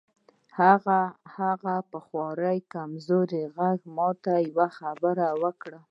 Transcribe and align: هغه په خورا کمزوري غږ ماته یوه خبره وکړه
هغه 1.45 1.75
په 1.91 1.99
خورا 2.05 2.53
کمزوري 2.73 3.43
غږ 3.57 3.79
ماته 3.97 4.33
یوه 4.49 4.67
خبره 4.77 5.27
وکړه 5.43 5.79